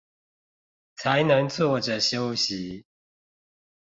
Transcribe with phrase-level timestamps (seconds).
[0.95, 2.87] 才能坐著休息